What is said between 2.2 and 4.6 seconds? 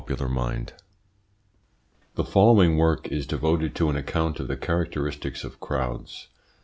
following work is devoted to an account of the